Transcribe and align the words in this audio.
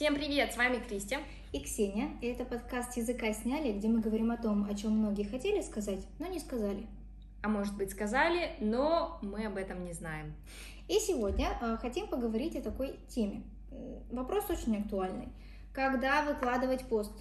Всем 0.00 0.14
привет, 0.14 0.54
с 0.54 0.56
вами 0.56 0.78
Кристи 0.78 1.18
и 1.52 1.60
Ксения. 1.60 2.08
И 2.22 2.26
это 2.28 2.46
подкаст 2.46 2.96
«Языка 2.96 3.34
сняли», 3.34 3.70
где 3.72 3.86
мы 3.86 4.00
говорим 4.00 4.30
о 4.30 4.38
том, 4.38 4.64
о 4.64 4.74
чем 4.74 4.92
многие 4.92 5.24
хотели 5.24 5.60
сказать, 5.60 6.00
но 6.18 6.26
не 6.26 6.40
сказали. 6.40 6.86
А 7.42 7.50
может 7.50 7.76
быть 7.76 7.90
сказали, 7.90 8.52
но 8.60 9.18
мы 9.20 9.44
об 9.44 9.58
этом 9.58 9.84
не 9.84 9.92
знаем. 9.92 10.32
И 10.88 10.94
сегодня 10.94 11.48
э, 11.60 11.76
хотим 11.82 12.06
поговорить 12.06 12.56
о 12.56 12.62
такой 12.62 12.98
теме. 13.08 13.42
Вопрос 14.10 14.48
очень 14.48 14.78
актуальный. 14.78 15.28
Когда 15.74 16.22
выкладывать 16.22 16.86
пост? 16.86 17.12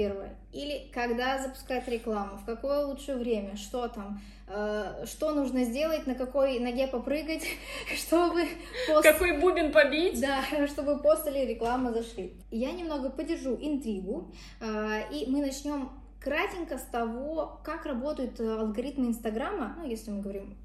Первое. 0.00 0.34
Или 0.50 0.90
когда 0.94 1.38
запускать 1.38 1.86
рекламу, 1.86 2.38
в 2.38 2.46
какое 2.46 2.86
лучшее 2.86 3.18
время, 3.18 3.54
что 3.56 3.86
там, 3.86 4.18
э, 4.48 5.04
что 5.04 5.34
нужно 5.34 5.64
сделать, 5.64 6.06
на 6.06 6.14
какой 6.14 6.58
ноге 6.58 6.86
попрыгать, 6.86 7.42
чтобы 7.94 8.46
пост... 8.88 9.02
Какой 9.02 9.38
бубен 9.38 9.72
побить? 9.72 10.18
Да, 10.18 10.42
чтобы 10.68 11.02
пост 11.02 11.26
или 11.26 11.44
реклама 11.44 11.92
зашли. 11.92 12.32
Я 12.50 12.72
немного 12.72 13.10
подержу 13.10 13.58
интригу, 13.60 14.32
э, 14.62 15.02
и 15.12 15.30
мы 15.30 15.42
начнем 15.42 15.90
кратенько 16.18 16.78
с 16.78 16.84
того, 16.84 17.60
как 17.62 17.84
работают 17.84 18.40
алгоритмы 18.40 19.08
Инстаграма, 19.08 19.76
ну, 19.76 19.86
если 19.86 20.12
мы 20.12 20.22
говорим 20.22 20.56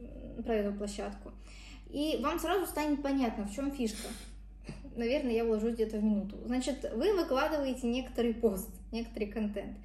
про 0.46 0.56
эту 0.56 0.72
площадку. 0.78 1.34
И 1.90 2.20
вам 2.24 2.40
сразу 2.40 2.68
станет 2.68 3.02
понятно, 3.04 3.44
в 3.44 3.54
чем 3.54 3.70
фишка 3.74 4.08
наверное, 4.96 5.34
я 5.34 5.46
вложусь 5.46 5.74
где-то 5.74 5.98
в 5.98 6.04
минуту. 6.04 6.38
Значит, 6.46 6.92
вы 6.96 7.14
выкладываете 7.14 7.88
некоторый 7.88 8.34
пост, 8.34 8.70
некоторый 8.96 9.26
контент. 9.26 9.78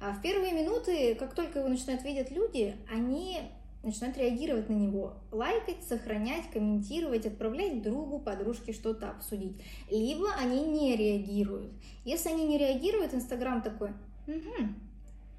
А 0.00 0.12
в 0.12 0.20
первые 0.20 0.52
минуты, 0.52 1.14
как 1.14 1.34
только 1.34 1.60
его 1.60 1.68
начинают 1.68 2.04
видеть 2.04 2.30
люди, 2.30 2.76
они 2.92 3.40
начинают 3.82 4.18
реагировать 4.18 4.68
на 4.68 4.74
него, 4.74 5.14
лайкать, 5.30 5.84
сохранять, 5.88 6.50
комментировать, 6.52 7.24
отправлять 7.24 7.82
другу, 7.82 8.18
подружке 8.18 8.72
что-то 8.72 9.10
обсудить. 9.10 9.56
Либо 9.90 10.32
они 10.34 10.64
не 10.66 10.96
реагируют. 10.96 11.72
Если 12.04 12.28
они 12.28 12.46
не 12.46 12.58
реагируют, 12.58 13.14
Инстаграм 13.14 13.62
такой, 13.62 13.90
угу, 14.26 14.68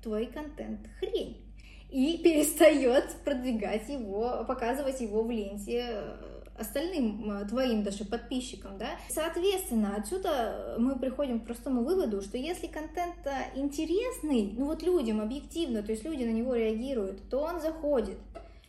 твой 0.02 0.26
контент 0.28 0.80
хрень. 1.00 1.44
И 1.90 2.18
перестает 2.24 3.16
продвигать 3.24 3.88
его, 3.90 4.44
показывать 4.48 5.00
его 5.02 5.24
в 5.24 5.32
ленте 5.32 5.86
э, 5.90 6.44
остальным 6.60 7.48
твоим 7.48 7.84
даже 7.84 8.06
подписчикам, 8.06 8.78
да. 8.78 8.92
Соответственно, 9.10 9.96
отсюда 9.96 10.76
мы 10.78 10.98
приходим 10.98 11.40
к 11.40 11.46
простому 11.46 11.84
выводу, 11.84 12.22
что 12.22 12.38
если 12.38 12.68
контент 12.68 13.16
интересный, 13.56 14.54
ну 14.58 14.66
вот 14.66 14.84
людям 14.84 15.22
объективно, 15.22 15.84
то 15.84 15.92
есть 15.92 16.04
люди 16.04 16.24
на 16.24 16.32
него 16.32 16.56
реагируют, 16.56 17.30
то 17.30 17.40
он 17.40 17.62
заходит. 17.62 18.18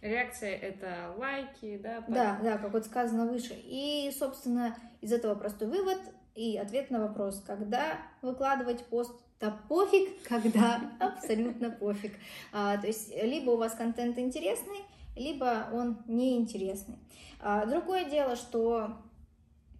Реакция 0.01 0.55
это 0.55 1.13
лайки, 1.17 1.79
да? 1.83 2.03
Под... 2.03 2.15
Да, 2.15 2.39
да, 2.43 2.59
как 2.59 2.73
вот 2.73 2.85
сказано 2.85 3.27
выше. 3.27 3.55
И, 3.65 4.13
собственно, 4.17 4.77
из 5.01 5.13
этого 5.13 5.35
простой 5.35 5.69
вывод 5.69 5.99
и 6.37 6.57
ответ 6.57 6.91
на 6.91 7.01
вопрос, 7.01 7.43
когда 7.45 7.99
выкладывать 8.23 8.85
пост 8.85 9.13
да 9.41 9.57
пофиг, 9.69 10.23
когда 10.29 10.81
абсолютно 11.01 11.71
пофиг. 11.71 12.13
А, 12.53 12.77
то 12.77 12.87
есть 12.87 13.15
либо 13.23 13.51
у 13.51 13.57
вас 13.57 13.75
контент 13.75 14.19
интересный, 14.19 14.79
либо 15.19 15.69
он 15.73 15.99
неинтересный. 16.07 16.99
А, 17.41 17.67
другое 17.67 18.05
дело, 18.05 18.37
что 18.37 18.97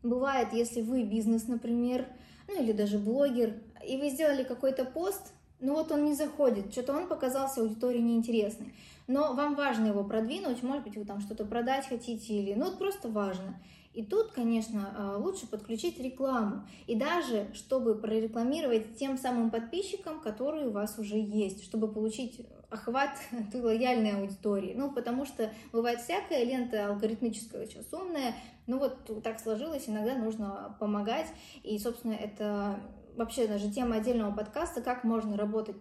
бывает, 0.03 0.53
если 0.53 0.81
вы 0.81 1.03
бизнес, 1.05 1.49
например, 1.49 2.07
ну 2.47 2.63
или 2.63 2.73
даже 2.73 2.99
блогер, 2.99 3.55
и 3.87 3.97
вы 3.97 4.11
сделали 4.11 4.43
какой-то 4.43 4.85
пост, 4.85 5.33
ну 5.61 5.75
вот 5.75 5.91
он 5.91 6.05
не 6.05 6.15
заходит, 6.15 6.73
что-то 6.73 6.93
он 6.97 7.09
показался 7.09 7.61
аудитории 7.61 8.01
неинтересный, 8.01 8.75
но 9.07 9.35
вам 9.35 9.55
важно 9.55 9.87
его 9.87 10.05
продвинуть, 10.05 10.63
может 10.63 10.85
быть, 10.85 10.97
вы 10.97 11.05
там 11.05 11.21
что-то 11.21 11.45
продать 11.45 11.87
хотите 11.89 12.35
или, 12.35 12.55
ну 12.55 12.67
вот 12.67 12.79
просто 12.79 13.09
важно. 13.09 13.61
И 13.95 14.05
тут, 14.05 14.33
конечно, 14.33 14.95
а, 14.97 15.17
лучше 15.17 15.47
подключить 15.47 15.99
рекламу. 15.99 16.67
И 16.87 16.95
даже, 16.95 17.49
чтобы 17.55 17.95
прорекламировать 17.95 18.97
тем 18.97 19.19
самым 19.19 19.51
подписчикам, 19.51 20.21
которые 20.21 20.69
у 20.69 20.71
вас 20.71 20.99
уже 20.99 21.19
есть, 21.19 21.65
чтобы 21.65 21.89
получить 21.89 22.47
охват 22.71 23.11
той 23.53 23.61
лояльной 23.61 24.13
аудитории. 24.13 24.75
Ну, 24.77 24.93
потому 24.93 25.25
что 25.25 25.51
бывает 25.73 26.01
всякая 26.01 26.45
лента 26.45 26.89
алгоритмическая 26.89 27.67
сейчас 27.67 27.93
умная, 27.93 28.35
ну 28.67 28.79
вот 28.79 29.23
так 29.23 29.41
сложилось, 29.41 29.89
иногда 29.89 30.15
нужно 30.15 30.77
помогать. 30.79 31.27
И, 31.63 31.79
собственно, 31.79 32.13
это 32.13 32.81
вообще 33.17 33.49
даже 33.49 33.71
тема 33.71 33.97
отдельного 33.97 34.33
подкаста, 34.33 34.81
как 34.81 35.03
можно 35.05 35.37
работать 35.37 35.77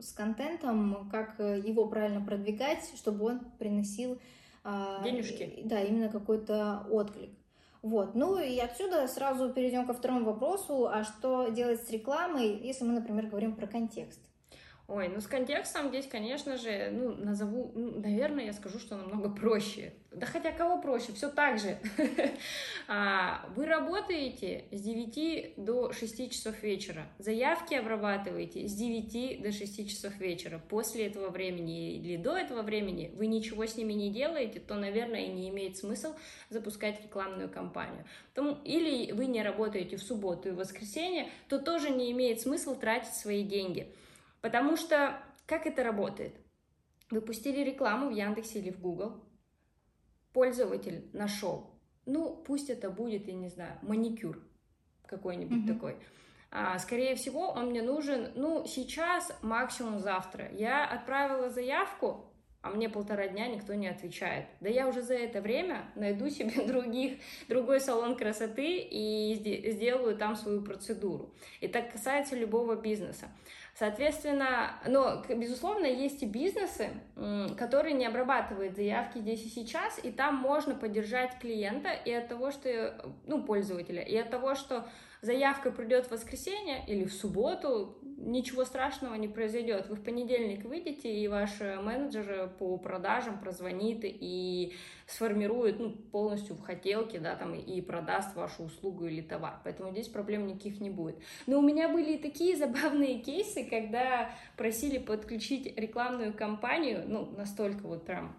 с 0.00 0.12
контентом, 0.12 1.08
как 1.10 1.38
его 1.38 1.86
правильно 1.86 2.20
продвигать, 2.20 2.84
чтобы 2.96 3.24
он 3.24 3.40
приносил 3.58 4.18
денежки. 5.04 5.62
Да, 5.64 5.82
именно 5.82 6.08
какой-то 6.08 6.86
отклик. 6.90 7.30
Вот. 7.82 8.14
Ну 8.14 8.38
и 8.38 8.58
отсюда 8.58 9.06
сразу 9.06 9.52
перейдем 9.52 9.86
ко 9.86 9.94
второму 9.94 10.24
вопросу, 10.24 10.88
а 10.88 11.04
что 11.04 11.48
делать 11.48 11.82
с 11.82 11.90
рекламой, 11.90 12.56
если 12.56 12.84
мы, 12.84 12.94
например, 12.94 13.26
говорим 13.26 13.54
про 13.54 13.66
контекст? 13.66 14.20
Ой, 14.88 15.08
ну 15.08 15.20
с 15.20 15.26
контекстом 15.26 15.88
здесь, 15.88 16.06
конечно 16.06 16.56
же, 16.56 16.90
ну, 16.92 17.16
назову, 17.16 17.72
ну, 17.74 18.00
наверное, 18.00 18.44
я 18.44 18.52
скажу, 18.52 18.78
что 18.78 18.96
намного 18.96 19.28
проще. 19.28 19.92
Да 20.12 20.26
хотя 20.26 20.52
кого 20.52 20.80
проще, 20.80 21.12
все 21.12 21.28
так 21.28 21.58
же. 21.58 21.78
А, 22.88 23.44
вы 23.56 23.66
работаете 23.66 24.66
с 24.70 24.80
9 24.80 25.54
до 25.56 25.92
6 25.92 26.30
часов 26.30 26.62
вечера, 26.62 27.08
заявки 27.18 27.74
обрабатываете 27.74 28.68
с 28.68 28.74
9 28.74 29.42
до 29.42 29.50
6 29.50 29.88
часов 29.88 30.16
вечера. 30.20 30.60
После 30.68 31.08
этого 31.08 31.30
времени 31.30 31.96
или 31.96 32.16
до 32.16 32.36
этого 32.36 32.62
времени 32.62 33.10
вы 33.16 33.26
ничего 33.26 33.66
с 33.66 33.76
ними 33.76 33.92
не 33.92 34.10
делаете, 34.12 34.60
то, 34.60 34.76
наверное, 34.76 35.22
и 35.22 35.32
не 35.32 35.48
имеет 35.48 35.78
смысл 35.78 36.14
запускать 36.48 37.02
рекламную 37.02 37.48
кампанию. 37.48 38.04
Или 38.64 39.10
вы 39.10 39.26
не 39.26 39.42
работаете 39.42 39.96
в 39.96 40.02
субботу 40.02 40.50
и 40.50 40.52
воскресенье, 40.52 41.28
то 41.48 41.58
тоже 41.58 41.90
не 41.90 42.12
имеет 42.12 42.40
смысла 42.40 42.76
тратить 42.76 43.14
свои 43.14 43.42
деньги. 43.42 43.92
Потому 44.46 44.76
что 44.76 45.20
как 45.44 45.66
это 45.66 45.82
работает? 45.82 46.36
Вы 47.10 47.20
пустили 47.20 47.64
рекламу 47.64 48.10
в 48.10 48.12
Яндексе 48.12 48.60
или 48.60 48.70
в 48.70 48.78
Google, 48.78 49.24
пользователь 50.32 51.10
нашел, 51.12 51.74
ну, 52.04 52.44
пусть 52.46 52.70
это 52.70 52.88
будет, 52.88 53.26
я 53.26 53.34
не 53.34 53.48
знаю, 53.48 53.76
маникюр 53.82 54.38
какой-нибудь 55.06 55.64
mm-hmm. 55.64 55.74
такой. 55.74 55.96
А, 56.52 56.78
скорее 56.78 57.16
всего, 57.16 57.48
он 57.48 57.70
мне 57.70 57.82
нужен, 57.82 58.30
ну, 58.36 58.64
сейчас, 58.68 59.36
максимум 59.42 59.98
завтра. 59.98 60.48
Я 60.52 60.86
отправила 60.86 61.50
заявку, 61.50 62.32
а 62.66 62.70
мне 62.70 62.88
полтора 62.88 63.28
дня 63.28 63.46
никто 63.48 63.74
не 63.74 63.88
отвечает. 63.88 64.46
Да 64.60 64.68
я 64.68 64.88
уже 64.88 65.02
за 65.02 65.14
это 65.14 65.40
время 65.40 65.90
найду 65.94 66.28
себе 66.28 66.62
других, 66.66 67.18
другой 67.48 67.80
салон 67.80 68.16
красоты 68.16 68.78
и 68.78 69.70
сделаю 69.72 70.16
там 70.16 70.36
свою 70.36 70.62
процедуру. 70.62 71.34
И 71.60 71.68
так 71.68 71.92
касается 71.92 72.36
любого 72.36 72.76
бизнеса. 72.76 73.28
Соответственно, 73.78 74.80
но, 74.86 75.22
безусловно, 75.28 75.84
есть 75.84 76.22
и 76.22 76.26
бизнесы, 76.26 76.88
которые 77.58 77.94
не 77.94 78.06
обрабатывают 78.06 78.74
заявки 78.74 79.18
здесь 79.18 79.44
и 79.44 79.50
сейчас, 79.50 80.00
и 80.02 80.10
там 80.10 80.36
можно 80.36 80.74
поддержать 80.74 81.38
клиента 81.38 81.90
и 81.92 82.10
от 82.10 82.26
того, 82.28 82.50
что, 82.50 83.12
ну, 83.26 83.44
пользователя, 83.44 84.00
и 84.00 84.16
от 84.16 84.30
того, 84.30 84.54
что 84.54 84.88
заявка 85.20 85.70
придет 85.70 86.06
в 86.06 86.12
воскресенье 86.12 86.84
или 86.86 87.04
в 87.04 87.12
субботу, 87.12 87.98
ничего 88.16 88.64
страшного 88.64 89.14
не 89.14 89.28
произойдет. 89.28 89.88
Вы 89.88 89.96
в 89.96 90.02
понедельник 90.02 90.64
выйдете, 90.64 91.14
и 91.14 91.28
ваш 91.28 91.60
менеджер 91.60 92.50
по 92.58 92.76
продажам 92.78 93.38
прозвонит 93.38 94.00
и 94.02 94.74
сформирует 95.06 95.78
ну, 95.78 95.90
полностью 95.90 96.56
в 96.56 96.62
хотелке, 96.62 97.18
да, 97.18 97.36
там, 97.36 97.54
и 97.54 97.80
продаст 97.80 98.34
вашу 98.34 98.64
услугу 98.64 99.06
или 99.06 99.20
товар. 99.20 99.60
Поэтому 99.64 99.90
здесь 99.92 100.08
проблем 100.08 100.46
никаких 100.46 100.80
не 100.80 100.90
будет. 100.90 101.16
Но 101.46 101.58
у 101.58 101.62
меня 101.62 101.88
были 101.88 102.14
и 102.14 102.18
такие 102.18 102.56
забавные 102.58 103.20
кейсы, 103.20 103.64
когда 103.64 104.30
просили 104.56 104.98
подключить 104.98 105.78
рекламную 105.78 106.32
кампанию, 106.32 107.04
ну, 107.06 107.26
настолько 107.36 107.86
вот 107.86 108.06
прям 108.06 108.34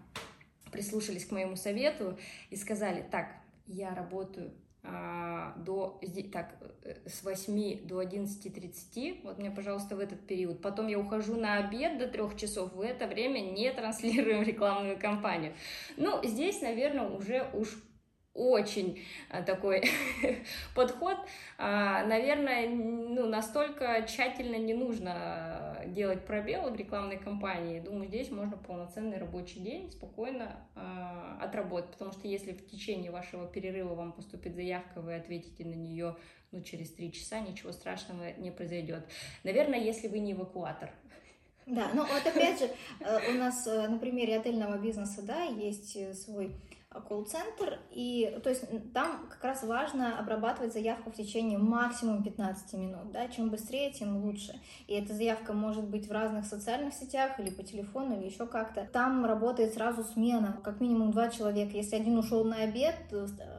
прислушались 0.72 1.24
к 1.24 1.30
моему 1.30 1.56
совету 1.56 2.18
и 2.50 2.56
сказали, 2.56 3.04
так, 3.10 3.28
я 3.66 3.94
работаю 3.94 4.52
до, 4.82 6.00
так, 6.32 6.54
э, 6.84 6.94
с 7.06 7.22
8 7.22 7.86
до 7.86 8.00
11.30, 8.00 9.20
вот 9.24 9.38
мне, 9.38 9.50
пожалуйста, 9.50 9.96
в 9.96 10.00
этот 10.00 10.26
период. 10.26 10.62
Потом 10.62 10.86
я 10.86 10.98
ухожу 10.98 11.36
на 11.36 11.58
обед 11.58 11.98
до 11.98 12.08
3 12.08 12.36
часов, 12.36 12.72
в 12.72 12.80
это 12.80 13.06
время 13.06 13.40
не 13.40 13.72
транслируем 13.72 14.42
рекламную 14.44 14.98
кампанию. 14.98 15.52
Ну, 15.96 16.22
здесь, 16.24 16.62
наверное, 16.62 17.08
уже 17.08 17.50
уж 17.52 17.68
очень 18.38 19.02
э, 19.30 19.42
такой 19.42 19.82
подход. 20.74 21.16
А, 21.58 22.06
наверное, 22.06 22.68
ну, 22.68 23.26
настолько 23.26 24.06
тщательно 24.08 24.56
не 24.56 24.74
нужно 24.74 25.82
делать 25.86 26.24
пробелы 26.24 26.70
в 26.70 26.76
рекламной 26.76 27.18
кампании. 27.18 27.80
Думаю, 27.80 28.06
здесь 28.06 28.30
можно 28.30 28.56
полноценный 28.56 29.18
рабочий 29.18 29.60
день 29.60 29.90
спокойно 29.90 30.56
а, 30.76 31.38
отработать, 31.40 31.90
потому 31.90 32.12
что 32.12 32.28
если 32.28 32.52
в 32.52 32.66
течение 32.68 33.10
вашего 33.10 33.46
перерыва 33.46 33.94
вам 33.94 34.12
поступит 34.12 34.54
заявка, 34.54 35.00
вы 35.00 35.16
ответите 35.16 35.64
на 35.64 35.74
нее 35.74 36.16
ну, 36.52 36.62
через 36.62 36.92
три 36.92 37.12
часа, 37.12 37.40
ничего 37.40 37.72
страшного 37.72 38.32
не 38.38 38.50
произойдет. 38.50 39.04
Наверное, 39.42 39.80
если 39.80 40.08
вы 40.08 40.20
не 40.20 40.32
эвакуатор. 40.32 40.90
Да, 41.66 41.90
ну 41.92 42.02
вот 42.06 42.26
опять 42.26 42.60
же, 42.60 42.70
э, 43.00 43.30
у 43.30 43.34
нас 43.34 43.66
на 43.66 43.98
примере 43.98 44.38
отельного 44.38 44.78
бизнеса, 44.78 45.20
да, 45.22 45.42
есть 45.42 46.16
свой 46.16 46.54
колл-центр, 46.90 47.78
и 47.90 48.38
то 48.42 48.48
есть 48.48 48.64
там 48.92 49.26
как 49.28 49.44
раз 49.44 49.62
важно 49.62 50.18
обрабатывать 50.18 50.72
заявку 50.72 51.10
в 51.10 51.14
течение 51.14 51.58
максимум 51.58 52.22
15 52.22 52.72
минут, 52.74 53.12
да, 53.12 53.28
чем 53.28 53.50
быстрее, 53.50 53.92
тем 53.92 54.24
лучше. 54.24 54.58
И 54.86 54.94
эта 54.94 55.14
заявка 55.14 55.52
может 55.52 55.88
быть 55.88 56.08
в 56.08 56.12
разных 56.12 56.46
социальных 56.46 56.94
сетях 56.94 57.38
или 57.38 57.50
по 57.50 57.62
телефону, 57.62 58.18
или 58.18 58.26
еще 58.28 58.46
как-то. 58.46 58.88
Там 58.90 59.26
работает 59.26 59.74
сразу 59.74 60.02
смена, 60.02 60.58
как 60.64 60.80
минимум 60.80 61.10
два 61.10 61.28
человека. 61.28 61.76
Если 61.76 61.96
один 61.96 62.16
ушел 62.18 62.44
на 62.44 62.56
обед, 62.56 62.94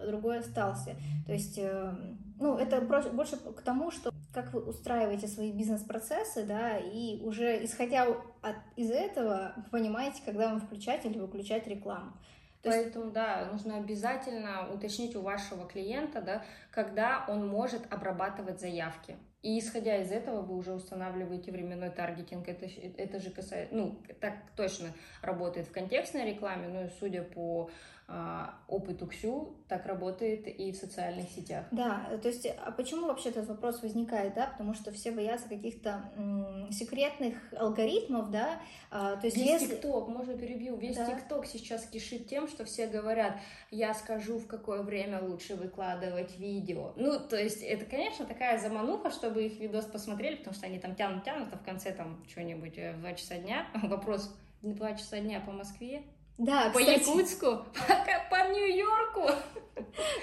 другой 0.08 0.40
остался. 0.40 0.96
То 1.28 1.34
есть, 1.34 1.58
э, 1.60 1.94
ну, 2.40 2.58
это 2.58 2.82
больше 2.82 3.38
к 3.38 3.62
тому, 3.62 3.92
что 3.92 4.12
как 4.34 4.54
вы 4.54 4.62
устраиваете 4.62 5.28
свои 5.28 5.52
бизнес-процессы, 5.52 6.46
да, 6.46 6.78
и 6.78 7.22
уже 7.22 7.64
исходя 7.64 8.08
от, 8.42 8.56
из 8.75 8.90
этого, 8.92 9.54
понимаете, 9.72 10.22
когда 10.25 10.50
вам 10.50 10.62
включать 10.62 11.06
или 11.06 11.20
выключать 11.20 11.68
рекламу. 11.68 12.14
То 12.62 12.70
Поэтому, 12.72 13.06
есть... 13.06 13.16
да, 13.16 13.48
нужно 13.52 13.78
обязательно 13.78 14.70
уточнить 14.74 15.16
у 15.16 15.22
вашего 15.22 15.66
клиента, 15.66 16.22
да, 16.22 16.44
когда 16.72 17.24
он 17.28 17.48
может 17.48 17.92
обрабатывать 17.92 18.60
заявки. 18.60 19.18
И 19.41 19.57
исходя 19.59 19.97
из 20.01 20.12
этого 20.12 20.41
вы 20.41 20.57
уже 20.57 20.74
устанавливаете 20.74 21.51
временной 21.51 21.89
таргетинг. 21.89 22.47
Это, 22.47 22.68
это 22.97 23.19
же 23.19 23.30
касается, 23.30 23.74
ну, 23.74 23.95
так 24.19 24.33
точно 24.56 24.94
работает 25.21 25.68
в 25.68 25.71
контекстной 25.71 26.25
рекламе, 26.25 26.68
но 26.68 26.89
судя 27.00 27.24
по 27.24 27.69
а, 28.12 28.56
опыту 28.68 29.06
Ксю 29.06 29.56
так 29.68 29.86
работает 29.86 30.47
и 30.47 30.71
в 30.71 30.75
социальных 30.75 31.30
сетях. 31.30 31.65
Да, 31.69 32.09
то 32.24 32.27
есть, 32.27 32.47
а 32.47 32.71
почему 32.71 33.06
вообще 33.06 33.30
этот 33.30 33.47
вопрос 33.47 33.83
возникает, 33.83 34.33
да? 34.33 34.47
Потому 34.47 34.74
что 34.74 34.91
все 34.91 35.12
боятся 35.12 35.47
каких-то 35.47 36.09
м- 36.15 36.71
секретных 36.71 37.36
алгоритмов, 37.53 38.31
да? 38.31 38.59
А, 38.89 39.15
то 39.15 39.27
есть, 39.27 39.38
весь 39.38 39.62
если... 39.62 39.75
ТикТок, 39.75 40.07
можно 40.07 40.36
перебью, 40.36 40.75
весь 40.75 40.97
ТикТок 40.97 41.41
да. 41.41 41.47
сейчас 41.47 41.86
кишит 41.86 42.27
тем, 42.27 42.47
что 42.47 42.65
все 42.65 42.88
говорят, 42.88 43.38
я 43.69 43.94
скажу, 43.94 44.39
в 44.39 44.47
какое 44.47 44.81
время 44.81 45.21
лучше 45.21 45.56
выкладывать 45.56 46.36
видео. 46.39 46.94
Ну, 46.95 47.19
то 47.19 47.38
есть, 47.38 47.62
это, 47.62 47.86
конечно, 47.86 48.25
такая 48.25 48.57
замануха, 48.57 49.12
чтобы 49.30 49.46
их 49.46 49.60
видос 49.60 49.86
посмотрели, 49.86 50.36
потому 50.38 50.56
что 50.56 50.66
они 50.66 50.80
там 50.80 50.96
тянут-тянут, 50.96 51.50
а 51.54 51.58
в 51.58 51.64
конце 51.64 51.92
там 51.92 52.18
что-нибудь 52.28 52.78
э, 52.78 52.94
в 52.94 53.02
2 53.02 53.14
часа 53.14 53.36
дня. 53.36 53.68
Вопрос, 53.84 54.36
2 54.64 54.94
часа 54.96 55.20
дня 55.20 55.40
по 55.40 55.52
Москве? 55.52 56.02
Да, 56.40 56.72
По 56.74 56.80
кстати... 56.80 57.00
Якутску? 57.00 57.46
По, 57.88 58.30
по 58.31 58.52
Нью-Йорку? 58.52 59.30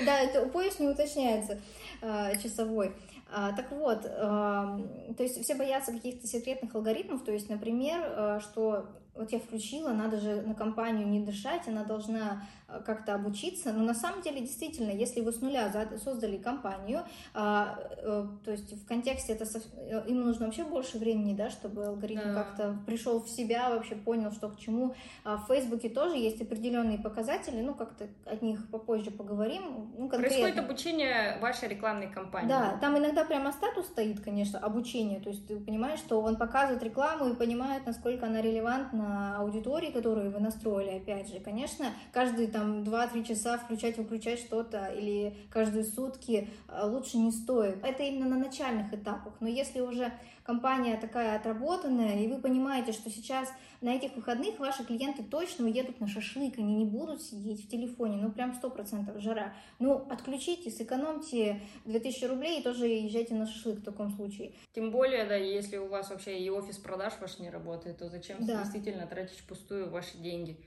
Да, 0.05 0.21
это 0.21 0.47
поезд 0.47 0.81
не 0.81 0.89
уточняется 0.89 1.61
а, 2.03 2.35
часовой. 2.37 2.93
А, 3.31 3.53
так 3.53 3.71
вот, 3.71 4.05
а, 4.07 4.81
то 5.17 5.23
есть 5.23 5.41
все 5.43 5.55
боятся 5.55 5.93
каких-то 5.93 6.27
секретных 6.27 6.75
алгоритмов, 6.75 7.23
то 7.23 7.33
есть, 7.33 7.49
например, 7.49 8.01
а, 8.03 8.41
что 8.41 8.87
вот 9.17 9.33
я 9.33 9.39
включила, 9.39 9.91
надо 9.91 10.21
же 10.21 10.43
на 10.43 10.55
компанию 10.55 11.07
не 11.09 11.21
дышать, 11.21 11.67
она 11.67 11.85
должна 11.85 12.45
э, 12.69 12.81
как-то 12.85 13.15
обучиться. 13.15 13.73
Но 13.73 13.83
на 13.83 13.95
самом 13.95 14.23
деле, 14.23 14.41
действительно, 14.41 14.91
если 14.91 15.21
вы 15.21 15.33
с 15.33 15.41
нуля 15.41 15.73
создали 16.03 16.37
компанию, 16.37 17.05
а, 17.35 17.79
а, 18.03 18.29
то 18.45 18.51
есть 18.51 18.73
в 18.73 18.87
контексте 18.87 19.33
это 19.33 19.47
э, 19.77 20.05
им 20.09 20.21
нужно 20.21 20.47
вообще 20.47 20.65
больше 20.65 20.99
времени, 20.99 21.35
да, 21.35 21.51
чтобы 21.51 21.87
алгоритм 21.87 22.21
да. 22.21 22.35
как-то 22.35 22.79
пришел 22.87 23.23
в 23.23 23.29
себя, 23.29 23.71
вообще 23.71 23.95
понял, 23.95 24.33
что 24.33 24.49
к 24.49 24.59
чему. 24.59 24.95
А 25.25 25.37
в 25.39 25.47
Фейсбуке 25.47 25.89
тоже 25.89 26.17
есть 26.17 26.41
определенные 26.41 26.99
показатели, 26.99 27.61
ну, 27.63 27.75
как-то 27.75 28.09
от 28.27 28.43
них 28.43 28.71
попозже 28.71 29.11
поговорим. 29.11 29.93
Ну, 29.97 30.09
Происходит 30.09 30.59
обучение 30.59 31.39
вашей 31.41 31.69
рекламной 31.69 32.09
кампании. 32.09 32.49
Да, 32.49 32.77
там 32.81 32.99
иногда 32.99 33.25
прямо 33.25 33.53
статус 33.53 33.87
стоит, 33.87 34.21
конечно, 34.21 34.59
обучение, 34.59 35.21
то 35.21 35.31
есть 35.31 35.47
ты 35.47 35.59
понимаешь, 35.59 36.01
что 36.01 36.21
он 36.21 36.37
показывает 36.37 36.83
рекламу 36.83 37.29
и 37.29 37.35
понимает, 37.35 37.87
насколько 37.87 38.27
она 38.27 38.43
релевантна 38.43 39.06
аудитории, 39.39 39.91
которую 39.91 40.31
вы 40.31 40.41
настроили, 40.41 40.99
опять 40.99 41.29
же, 41.29 41.41
конечно, 41.41 41.87
каждые 42.13 42.49
там 42.49 42.83
2-3 42.83 43.25
часа 43.25 43.59
включать-выключать 43.59 44.41
что-то 44.41 44.87
или 44.87 45.35
каждые 45.51 45.85
сутки 45.85 46.49
а, 46.69 46.87
лучше 46.87 47.19
не 47.19 47.31
стоит. 47.31 47.85
Это 47.85 48.03
именно 48.03 48.27
на 48.27 48.39
начальных 48.39 48.93
этапах, 48.93 49.35
но 49.41 49.49
если 49.49 49.81
уже 49.81 50.13
компания 50.47 50.97
такая 50.97 51.37
отработанная, 51.37 52.23
и 52.23 52.29
вы 52.29 52.39
понимаете, 52.41 52.93
что 52.93 53.11
сейчас 53.11 53.53
на 53.81 53.95
этих 53.95 54.15
выходных 54.17 54.59
ваши 54.59 54.85
клиенты 54.85 55.23
точно 55.23 55.67
уедут 55.67 56.01
на 56.01 56.09
шашлык, 56.09 56.59
они 56.59 56.77
не 56.77 56.85
будут 56.85 57.21
сидеть 57.23 57.65
в 57.65 57.69
телефоне, 57.69 58.17
ну 58.17 58.31
прям 58.31 58.55
сто 58.55 58.71
процентов 58.71 59.21
жара. 59.21 59.53
Ну, 59.79 60.07
отключите, 60.09 60.71
сэкономьте 60.71 61.61
2000 61.85 62.25
рублей 62.25 62.61
и 62.61 62.63
тоже 62.63 62.87
езжайте 62.87 63.35
на 63.35 63.47
шашлык 63.47 63.81
в 63.81 63.85
таком 63.85 64.11
случае. 64.11 64.53
Тем 64.75 64.91
более, 64.91 65.25
да, 65.25 65.37
если 65.37 65.77
у 65.77 65.89
вас 65.89 66.11
вообще 66.11 66.39
и 66.39 66.49
офис 66.49 66.79
продаж 66.79 67.15
ваш 67.21 67.39
не 67.39 67.51
работает, 67.51 67.99
то 67.99 68.09
зачем 68.09 68.39
да. 68.41 68.63
действительно 68.63 68.96
тратить 69.05 69.41
впустую 69.41 69.91
ваши 69.91 70.17
деньги? 70.17 70.65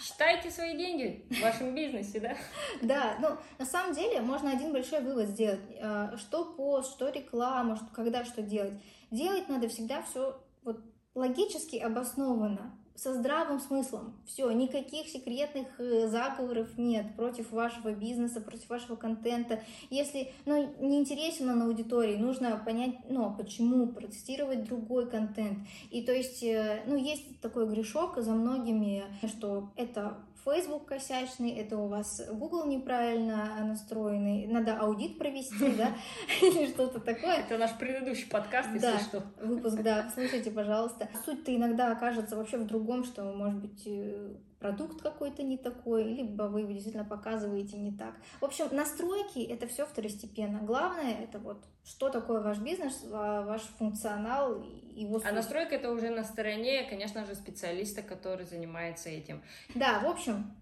Считайте 0.00 0.50
свои 0.50 0.76
деньги 0.76 1.24
в 1.30 1.40
вашем 1.40 1.74
бизнесе, 1.74 2.20
да? 2.20 2.36
Да, 2.82 3.16
ну, 3.20 3.38
на 3.58 3.64
самом 3.64 3.94
деле 3.94 4.20
можно 4.20 4.52
один 4.52 4.70
большой 4.70 5.00
вывод 5.00 5.30
сделать. 5.30 5.60
Э, 5.80 6.16
что 6.18 6.44
пост, 6.44 6.92
что 6.92 7.08
реклама, 7.08 7.80
когда 7.94 8.24
что 8.24 8.42
делать. 8.42 8.74
Делать 9.10 9.48
надо 9.48 9.68
всегда 9.68 10.02
все 10.02 10.38
вот 10.62 10.80
логически 11.14 11.76
обоснованно, 11.76 12.78
со 12.94 13.12
здравым 13.12 13.60
смыслом. 13.60 14.14
Все, 14.26 14.50
никаких 14.52 15.08
секретных 15.08 15.66
э, 15.78 16.08
заговоров 16.08 16.78
нет 16.78 17.16
против 17.16 17.50
вашего 17.50 17.92
бизнеса, 17.92 18.40
против 18.40 18.68
вашего 18.68 18.96
контента. 18.96 19.62
Если 19.90 20.32
ну, 20.46 20.74
не 20.78 21.00
интересен 21.00 21.50
он 21.50 21.62
аудитории, 21.62 22.16
нужно 22.16 22.56
понять, 22.64 22.94
ну, 23.08 23.26
а 23.26 23.30
почему, 23.30 23.88
протестировать 23.88 24.64
другой 24.64 25.10
контент. 25.10 25.58
И 25.90 26.02
то 26.02 26.12
есть, 26.12 26.42
э, 26.42 26.84
ну, 26.86 26.96
есть 26.96 27.40
такой 27.40 27.66
грешок 27.68 28.16
за 28.18 28.32
многими, 28.32 29.04
что 29.26 29.70
это 29.76 30.16
Facebook 30.44 30.84
косячный, 30.86 31.52
это 31.52 31.78
у 31.78 31.88
вас 31.88 32.20
Google 32.30 32.66
неправильно 32.66 33.64
настроенный, 33.64 34.46
надо 34.46 34.76
аудит 34.76 35.18
провести, 35.18 35.72
да, 35.72 35.96
или 36.42 36.66
что-то 36.66 37.00
такое. 37.00 37.38
Это 37.38 37.56
наш 37.56 37.76
предыдущий 37.78 38.28
подкаст, 38.28 38.68
если 38.74 38.98
что. 38.98 39.22
выпуск, 39.40 39.80
да, 39.82 40.10
слушайте, 40.14 40.50
пожалуйста. 40.50 41.08
Суть-то 41.24 41.54
иногда 41.54 41.92
окажется 41.92 42.36
вообще 42.36 42.58
в 42.58 42.66
другом, 42.66 42.83
что, 43.04 43.24
может 43.32 43.60
быть, 43.60 43.82
э, 43.86 44.36
продукт 44.58 45.02
какой-то 45.02 45.42
не 45.42 45.58
такой, 45.58 46.04
либо 46.04 46.44
вы 46.44 46.60
его 46.60 46.72
действительно 46.72 47.04
показываете 47.04 47.76
не 47.76 47.96
так. 47.96 48.14
В 48.40 48.44
общем, 48.44 48.66
настройки— 48.72 49.38
это 49.50 49.66
все 49.66 49.84
второстепенно. 49.86 50.60
Главное— 50.60 51.14
это 51.22 51.38
вот 51.38 51.64
что 51.84 52.08
такое 52.08 52.40
ваш 52.40 52.58
бизнес, 52.58 53.04
ваш 53.04 53.62
функционал, 53.78 54.62
его 54.62 55.18
суть. 55.18 55.28
А 55.28 55.32
настройка— 55.32 55.74
это 55.76 55.90
уже 55.90 56.10
на 56.10 56.24
стороне, 56.24 56.84
конечно 56.88 57.26
же, 57.26 57.34
специалиста, 57.34 58.02
который 58.02 58.46
занимается 58.46 59.08
этим. 59.08 59.42
Да, 59.74 60.00
в 60.00 60.06
общем, 60.06 60.54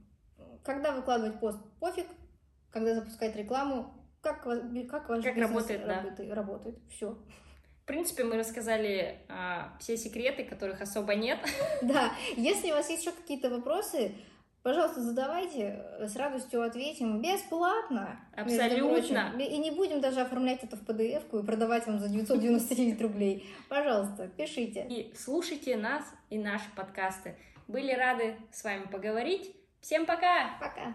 когда 0.64 0.92
выкладывать 0.92 1.38
пост, 1.38 1.58
пофиг, 1.78 2.06
когда 2.70 2.94
запускать 2.94 3.36
рекламу, 3.36 3.94
как, 4.20 4.42
как 4.42 5.08
ваш 5.08 5.24
как 5.24 5.34
бизнес 5.36 5.50
работает, 5.50 5.86
работает, 5.86 6.28
да. 6.28 6.34
работает. 6.34 6.78
Все. 6.90 7.18
В 7.82 7.84
принципе, 7.84 8.22
мы 8.22 8.36
рассказали 8.36 9.18
а, 9.28 9.76
все 9.80 9.96
секреты, 9.96 10.44
которых 10.44 10.80
особо 10.80 11.14
нет. 11.14 11.38
Да, 11.82 12.12
если 12.36 12.70
у 12.70 12.74
вас 12.74 12.88
есть 12.88 13.02
еще 13.04 13.12
какие-то 13.12 13.50
вопросы, 13.50 14.12
пожалуйста, 14.62 15.00
задавайте, 15.00 15.84
с 15.98 16.14
радостью 16.14 16.62
ответим, 16.62 17.20
бесплатно. 17.20 18.20
Абсолютно. 18.36 19.32
И 19.36 19.58
не 19.58 19.72
будем 19.72 20.00
даже 20.00 20.20
оформлять 20.20 20.62
это 20.62 20.76
в 20.76 20.84
PDF-ку 20.84 21.40
и 21.40 21.44
продавать 21.44 21.86
вам 21.88 21.98
за 21.98 22.08
999 22.08 23.02
рублей. 23.02 23.52
Пожалуйста, 23.68 24.28
пишите. 24.28 24.86
И 24.88 25.12
слушайте 25.16 25.76
нас 25.76 26.04
и 26.30 26.38
наши 26.38 26.70
подкасты. 26.76 27.36
Были 27.66 27.92
рады 27.92 28.36
с 28.52 28.62
вами 28.62 28.86
поговорить. 28.86 29.56
Всем 29.80 30.06
пока! 30.06 30.56
Пока! 30.60 30.94